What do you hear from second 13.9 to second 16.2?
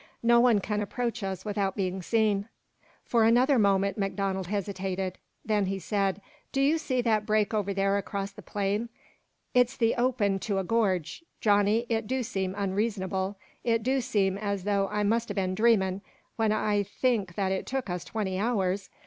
seem as though I must ha' been dreamin'